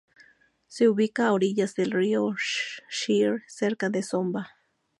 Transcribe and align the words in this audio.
Se 0.65 0.89
ubica 0.89 1.27
a 1.27 1.31
orillas 1.31 1.75
del 1.75 1.91
río 1.91 2.33
Shire, 2.89 3.43
cerca 3.45 3.87
de 3.91 4.01
Zomba. 4.01 4.49